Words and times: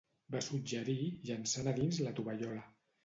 Va 0.35 0.39
suggerir 0.45 0.95
llençant 1.31 1.73
a 1.73 1.75
dins 1.81 2.01
la 2.07 2.15
tovallola. 2.21 2.65